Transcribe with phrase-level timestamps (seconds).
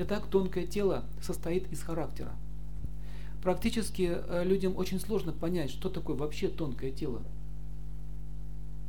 [0.00, 2.30] Итак, тонкое тело состоит из характера.
[3.42, 7.20] Практически э, людям очень сложно понять, что такое вообще тонкое тело.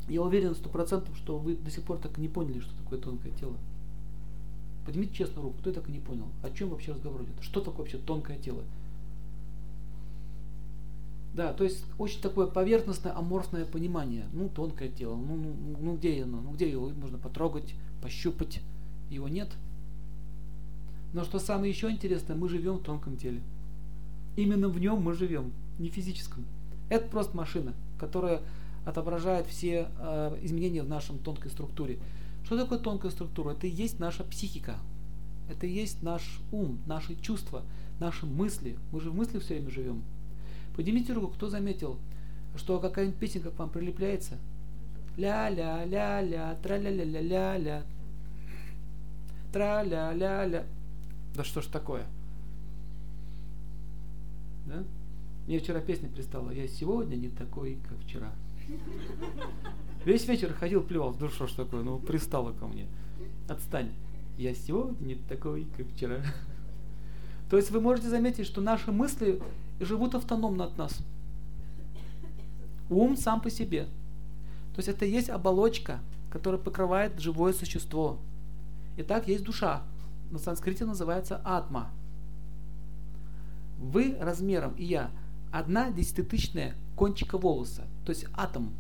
[0.07, 2.99] Я уверен сто процентов, что вы до сих пор так и не поняли, что такое
[2.99, 3.55] тонкое тело.
[4.85, 6.27] Поднимите честно руку, кто так и не понял.
[6.43, 7.41] О чем вообще разговор идет?
[7.41, 8.63] Что такое вообще тонкое тело?
[11.33, 14.25] Да, то есть очень такое поверхностное, аморфное понимание.
[14.33, 16.41] Ну, тонкое тело, ну, ну, ну где оно?
[16.41, 18.61] Ну, где его можно потрогать, пощупать?
[19.09, 19.49] Его нет.
[21.13, 23.41] Но что самое еще интересное, мы живем в тонком теле.
[24.35, 26.45] Именно в нем мы живем, не физическом.
[26.89, 28.41] Это просто машина, которая
[28.85, 31.99] отображает все э, изменения в нашем тонкой структуре.
[32.43, 33.51] Что такое тонкая структура?
[33.51, 34.77] Это и есть наша психика.
[35.49, 37.63] Это и есть наш ум, наши чувства,
[37.99, 38.77] наши мысли.
[38.91, 40.03] Мы же в мыслях все время живем.
[40.75, 41.97] Поднимите руку, кто заметил,
[42.55, 44.37] что какая-нибудь песенка к вам прилепляется?
[45.17, 47.83] Ля-ля-ля-ля, тра-ля-ля-ля-ля-ля,
[49.51, 50.65] тра-ля-ля-ля.
[51.35, 52.05] Да что ж такое?
[54.65, 54.83] Да?
[55.47, 56.51] Мне вчера песня пристала.
[56.51, 58.31] Я сегодня не такой, как вчера.
[60.05, 61.15] Весь вечер ходил, плевал.
[61.19, 62.87] Ну что ж такое, ну пристала ко мне.
[63.47, 63.91] Отстань.
[64.37, 66.21] Я сегодня не такой, как вчера.
[67.49, 69.41] То есть вы можете заметить, что наши мысли
[69.79, 70.99] живут автономно от нас.
[72.89, 73.85] Ум сам по себе.
[74.75, 78.19] То есть это есть оболочка, которая покрывает живое существо.
[78.97, 79.83] Итак, есть душа.
[80.31, 81.91] На санскрите называется атма.
[83.79, 85.11] Вы размером и я
[85.51, 88.73] одна десятитысячная кончика волоса, то есть атом.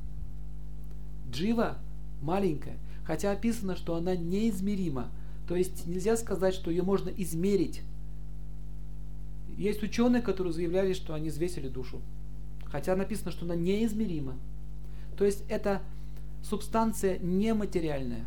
[1.31, 1.77] Джива
[2.21, 5.09] маленькая, хотя описано, что она неизмерима.
[5.47, 7.81] То есть нельзя сказать, что ее можно измерить.
[9.57, 12.01] Есть ученые, которые заявляли, что они взвесили душу.
[12.65, 14.37] Хотя написано, что она неизмерима.
[15.17, 15.81] То есть это
[16.43, 18.25] субстанция нематериальная.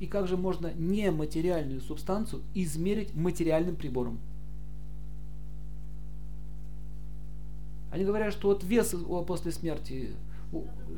[0.00, 4.18] И как же можно нематериальную субстанцию измерить материальным прибором?
[7.92, 8.94] Они говорят, что вот вес
[9.26, 10.14] после смерти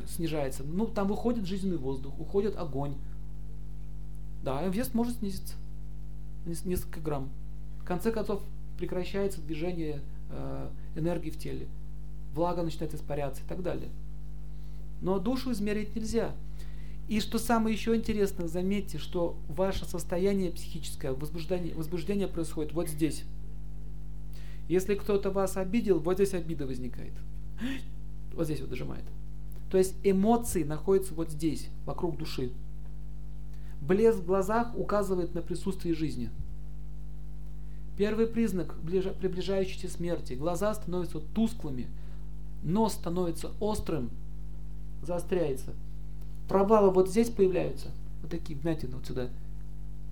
[0.06, 0.62] снижается.
[0.62, 2.94] Ну, там выходит жизненный воздух, уходит огонь.
[4.44, 5.54] Да, вес может снизиться.
[6.46, 7.28] Несколько грамм.
[7.80, 8.42] В конце концов,
[8.78, 10.00] прекращается движение
[10.30, 11.66] э, энергии в теле.
[12.34, 13.90] Влага начинает испаряться и так далее.
[15.00, 16.32] Но душу измерить нельзя.
[17.08, 23.24] И что самое еще интересное, заметьте, что ваше состояние психическое, возбуждение, возбуждение происходит вот здесь.
[24.68, 27.12] Если кто-то вас обидел, вот здесь обида возникает.
[28.34, 29.04] Вот здесь вот дожимает.
[29.70, 32.50] То есть эмоции находятся вот здесь, вокруг души.
[33.82, 36.30] Блеск в глазах указывает на присутствие жизни.
[37.98, 40.32] Первый признак приближающейся смерти.
[40.32, 41.88] Глаза становятся тусклыми,
[42.62, 44.10] нос становится острым,
[45.02, 45.74] заостряется.
[46.48, 47.88] Провалы вот здесь появляются,
[48.20, 49.28] вот такие, знаете, вот сюда.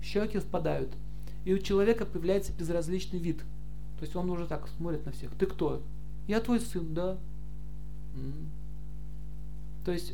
[0.01, 0.89] Щеки впадают.
[1.45, 3.37] И у человека появляется безразличный вид.
[3.97, 5.31] То есть он уже так смотрит на всех.
[5.35, 5.81] Ты кто?
[6.27, 7.17] Я твой сын, да.
[8.15, 8.49] М-м.
[9.85, 10.13] То есть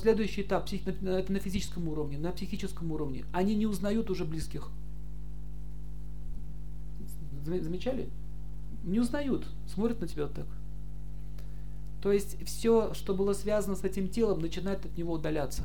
[0.00, 3.24] следующий этап, это на физическом уровне, на психическом уровне.
[3.32, 4.68] Они не узнают уже близких.
[7.44, 8.08] Замечали?
[8.84, 10.46] Не узнают, смотрят на тебя вот так.
[12.02, 15.64] То есть все, что было связано с этим телом, начинает от него удаляться.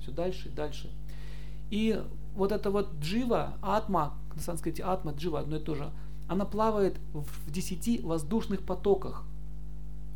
[0.00, 0.90] Все дальше и дальше.
[1.70, 2.02] И
[2.34, 5.92] вот это вот джива, атма, на санскрите атма, джива, одно и то же,
[6.26, 9.24] она плавает в десяти воздушных потоках.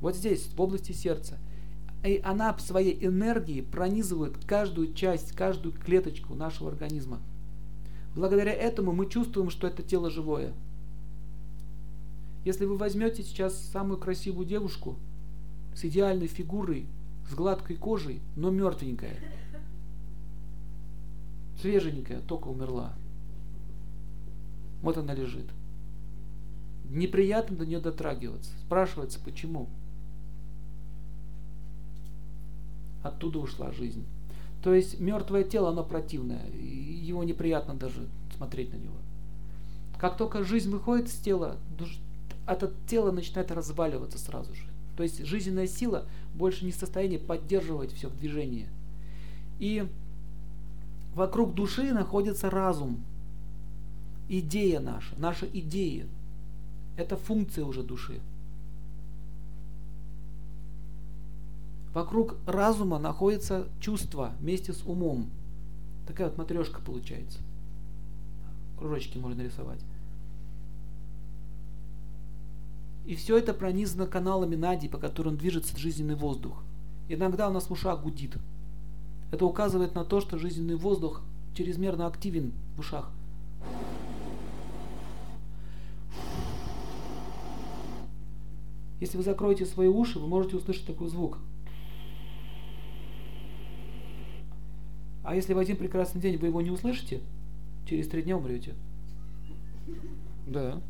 [0.01, 1.39] Вот здесь, в области сердца.
[2.03, 7.21] И она своей энергией пронизывает каждую часть, каждую клеточку нашего организма.
[8.15, 10.55] Благодаря этому мы чувствуем, что это тело живое.
[12.47, 14.97] Если вы возьмете сейчас самую красивую девушку
[15.77, 16.87] с идеальной фигурой,
[17.31, 19.19] с гладкой кожей, но мертвенькая,
[21.61, 22.95] свеженькая, только умерла.
[24.81, 25.47] Вот она лежит.
[26.89, 28.53] Неприятно до нее дотрагиваться.
[28.65, 29.69] Спрашивается, почему?
[33.03, 34.05] Оттуда ушла жизнь.
[34.63, 36.47] То есть мертвое тело, оно противное.
[36.51, 38.97] Его неприятно даже смотреть на него.
[39.99, 41.57] Как только жизнь выходит из тела,
[42.47, 44.63] это тело начинает разваливаться сразу же.
[44.97, 48.67] То есть жизненная сила больше не в состоянии поддерживать все в движении.
[49.59, 49.87] И
[51.15, 53.05] вокруг души находится разум,
[54.29, 56.07] идея наша, наша идея.
[56.97, 58.21] Это функция уже души.
[61.93, 65.31] Вокруг разума находится чувство вместе с умом.
[66.07, 67.39] Такая вот матрешка получается.
[68.79, 69.81] Кружочки можно рисовать.
[73.07, 76.63] И все это пронизано каналами Нади, по которым движется жизненный воздух.
[77.09, 78.37] Иногда у нас в ушах гудит.
[79.31, 81.23] Это указывает на то, что жизненный воздух
[81.55, 83.11] чрезмерно активен в ушах.
[89.01, 91.39] Если вы закроете свои уши, вы можете услышать такой звук.
[95.23, 97.21] А если в один прекрасный день вы его не услышите,
[97.85, 98.75] через три дня умрете.
[100.47, 100.81] Да.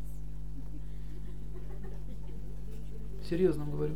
[3.29, 3.95] Серьезно говорю.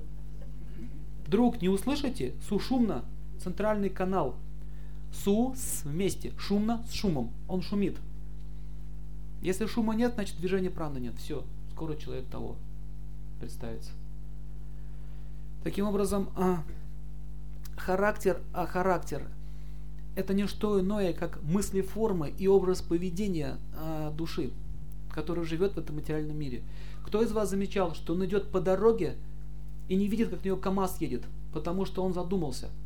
[1.26, 3.06] Вдруг не услышите, сушумно,
[3.42, 4.36] центральный канал.
[5.14, 7.32] Су с вместе, шумно с шумом.
[7.48, 7.98] Он шумит.
[9.42, 11.16] Если шума нет, значит движения праны нет.
[11.18, 12.56] Все, скоро человек того
[13.40, 13.92] представится.
[15.64, 16.64] Таким образом, а,
[17.78, 19.28] характер, а характер
[20.16, 24.52] это не что иное, как мысли формы и образ поведения а, души,
[25.12, 26.64] который живет в этом материальном мире.
[27.06, 29.16] Кто из вас замечал, что он идет по дороге
[29.88, 31.24] и не видит, как на него КАМАЗ едет,
[31.54, 32.70] потому что он задумался–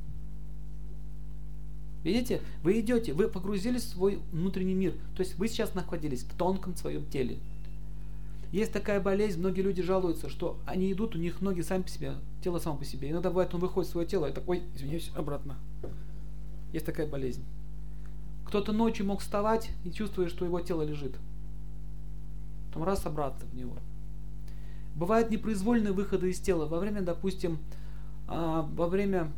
[2.06, 4.94] Видите, вы идете, вы погрузились в свой внутренний мир.
[5.16, 7.40] То есть вы сейчас находились в тонком своем теле.
[8.52, 12.14] Есть такая болезнь, многие люди жалуются, что они идут, у них ноги сами по себе,
[12.44, 13.10] тело само по себе.
[13.10, 15.58] Иногда бывает, он выходит в свое тело и такой, извиняюсь, обратно.
[16.72, 17.44] Есть такая болезнь.
[18.46, 21.16] Кто-то ночью мог вставать и чувствует, что его тело лежит.
[22.76, 23.78] Потом раз обратно в него.
[24.96, 27.58] Бывают непроизвольные выходы из тела во время, допустим,
[28.28, 29.32] а, во время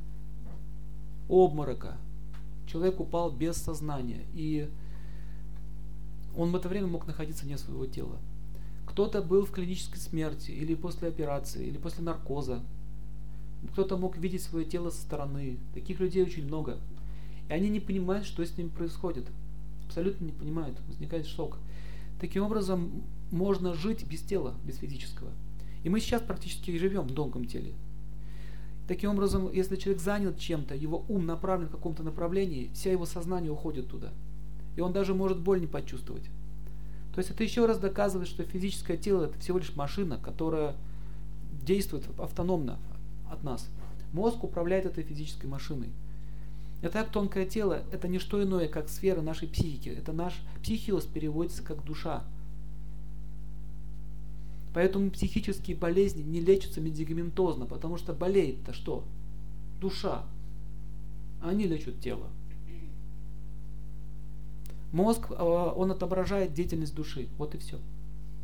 [1.30, 1.98] обморока,
[2.66, 4.68] человек упал без сознания, и
[6.36, 8.18] он в это время мог находиться вне своего тела.
[8.88, 12.64] Кто-то был в клинической смерти, или после операции, или после наркоза.
[13.74, 15.60] Кто-то мог видеть свое тело со стороны.
[15.76, 16.80] Таких людей очень много.
[17.50, 19.28] И они не понимают, что с ними происходит.
[19.86, 20.80] Абсолютно не понимают.
[20.88, 21.60] Возникает шок.
[22.20, 25.32] Таким образом, можно жить без тела, без физического.
[25.84, 27.74] И мы сейчас практически живем в тонком теле.
[28.88, 33.52] Таким образом, если человек занят чем-то, его ум направлен в каком-то направлении, вся его сознание
[33.52, 34.12] уходит туда.
[34.78, 36.24] И он даже может боль не почувствовать.
[37.14, 40.76] То есть это еще раз доказывает, что физическое тело это всего лишь машина, которая
[41.64, 42.78] действует автономно
[43.30, 43.68] от нас.
[44.14, 45.90] Мозг управляет этой физической машиной.
[46.82, 49.90] И так тонкое тело это не что иное, как сфера нашей психики.
[49.90, 52.24] Это наш психиос переводится как душа.
[54.78, 59.04] Поэтому психические болезни не лечатся медикаментозно, потому что болеет-то что?
[59.82, 60.24] Душа.
[61.42, 62.28] Они лечат тело.
[64.92, 67.28] Мозг, а, он отображает деятельность души.
[67.40, 67.80] Вот и все.